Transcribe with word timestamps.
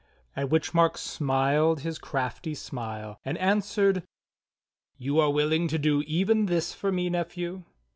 At 0.35 0.47
wdiich 0.49 0.73
Mark 0.73 0.97
smiled 0.97 1.81
his 1.81 1.99
crafty 1.99 2.55
smile, 2.55 3.19
and 3.23 3.37
answered: 3.37 4.01
"You 4.97 5.19
are 5.19 5.29
willing 5.29 5.67
to 5.67 5.77
do 5.77 6.01
even 6.07 6.47
this 6.47 6.73
for 6.73 6.91
me. 6.91 7.07
Nephew.?" 7.11 7.61